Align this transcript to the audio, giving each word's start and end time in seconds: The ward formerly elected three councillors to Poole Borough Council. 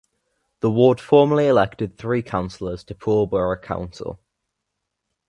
The 0.61 0.71
ward 0.71 0.99
formerly 0.99 1.45
elected 1.47 1.95
three 1.95 2.23
councillors 2.23 2.83
to 2.85 2.95
Poole 2.95 3.27
Borough 3.27 3.55
Council. 3.61 4.19